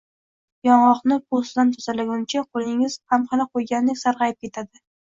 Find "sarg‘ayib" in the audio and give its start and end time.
4.07-4.47